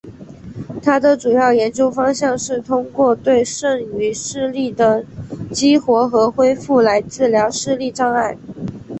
[0.81, 5.05] 他的主要研究方向是通过对剩余视力的
[5.53, 8.35] 激活和恢复来治疗视力障碍。